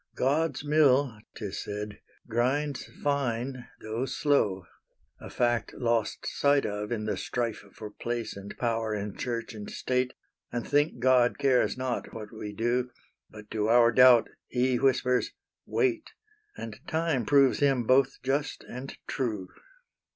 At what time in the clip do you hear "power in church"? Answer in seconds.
8.57-9.53